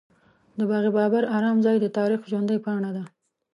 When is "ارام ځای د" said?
1.37-1.87